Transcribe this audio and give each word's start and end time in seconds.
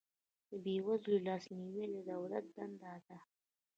د 0.49 0.51
بې 0.63 0.75
وزلو 0.87 1.17
لاسنیوی 1.27 1.85
د 1.91 1.95
دولت 2.11 2.45
دنده 2.55 2.93
ده 3.07 3.17